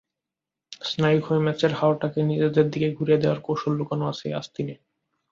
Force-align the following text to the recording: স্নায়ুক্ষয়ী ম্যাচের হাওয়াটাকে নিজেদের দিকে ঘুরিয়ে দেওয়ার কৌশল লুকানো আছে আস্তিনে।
স্নায়ুক্ষয়ী 0.81 1.41
ম্যাচের 1.41 1.71
হাওয়াটাকে 1.73 2.19
নিজেদের 2.23 2.65
দিকে 2.69 2.87
ঘুরিয়ে 2.91 3.21
দেওয়ার 3.21 3.39
কৌশল 3.39 3.71
লুকানো 3.75 4.05
আছে 4.07 4.27
আস্তিনে। 4.33 4.75